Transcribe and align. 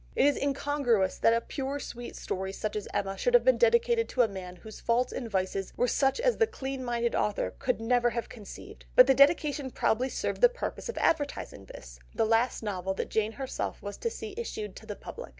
It 0.15 0.25
is 0.25 0.35
incongruous 0.35 1.19
that 1.19 1.35
a 1.35 1.41
pure 1.41 1.79
sweet 1.79 2.15
story 2.15 2.51
such 2.53 2.75
as 2.75 2.87
Emma 2.91 3.19
should 3.19 3.35
have 3.35 3.43
been 3.43 3.59
dedicated 3.59 4.09
to 4.09 4.23
a 4.23 4.27
man 4.27 4.55
whose 4.55 4.79
faults 4.79 5.13
and 5.13 5.29
vices 5.29 5.73
were 5.77 5.87
such 5.87 6.19
as 6.19 6.37
the 6.37 6.47
clean 6.47 6.83
minded 6.83 7.13
author 7.13 7.53
could 7.59 7.79
never 7.79 8.09
have 8.09 8.27
conceived, 8.27 8.87
but 8.95 9.05
the 9.05 9.13
dedication 9.13 9.69
probably 9.69 10.09
served 10.09 10.41
the 10.41 10.49
purpose 10.49 10.89
of 10.89 10.97
advertising 10.97 11.65
this, 11.65 11.99
the 12.15 12.25
last 12.25 12.63
novel 12.63 12.95
that 12.95 13.09
Jane 13.11 13.33
herself 13.33 13.79
was 13.83 13.95
to 13.97 14.09
see 14.09 14.33
issued 14.37 14.75
to 14.77 14.87
the 14.87 14.95
public. 14.95 15.29